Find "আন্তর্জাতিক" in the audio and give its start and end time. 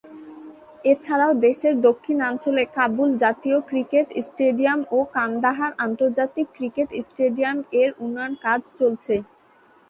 5.85-6.47